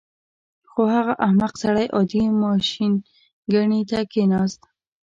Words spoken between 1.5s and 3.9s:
سړی عادي ماشینګڼې